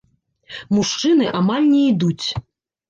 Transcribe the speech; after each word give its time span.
Мужчыны 0.79 1.29
амаль 1.43 1.71
не 1.77 1.87
ідуць. 1.95 2.27